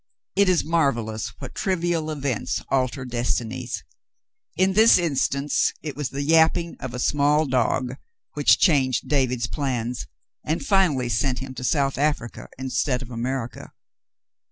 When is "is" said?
0.49-0.63